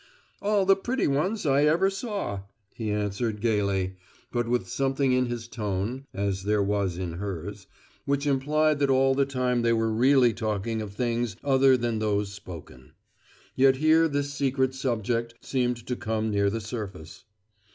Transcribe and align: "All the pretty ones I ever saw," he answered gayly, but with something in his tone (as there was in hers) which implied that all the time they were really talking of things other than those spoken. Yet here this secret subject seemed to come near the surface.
"All 0.41 0.65
the 0.65 0.75
pretty 0.75 1.05
ones 1.05 1.45
I 1.45 1.65
ever 1.65 1.91
saw," 1.91 2.39
he 2.73 2.89
answered 2.89 3.39
gayly, 3.39 3.97
but 4.31 4.47
with 4.47 4.67
something 4.67 5.11
in 5.11 5.27
his 5.27 5.47
tone 5.47 6.07
(as 6.11 6.41
there 6.41 6.63
was 6.63 6.97
in 6.97 7.19
hers) 7.19 7.67
which 8.05 8.25
implied 8.25 8.79
that 8.79 8.89
all 8.89 9.13
the 9.13 9.27
time 9.27 9.61
they 9.61 9.73
were 9.73 9.91
really 9.91 10.33
talking 10.33 10.81
of 10.81 10.93
things 10.93 11.35
other 11.43 11.77
than 11.77 11.99
those 11.99 12.33
spoken. 12.33 12.93
Yet 13.55 13.75
here 13.75 14.07
this 14.07 14.33
secret 14.33 14.73
subject 14.73 15.35
seemed 15.41 15.85
to 15.85 15.95
come 15.95 16.31
near 16.31 16.49
the 16.49 16.61
surface. 16.61 17.25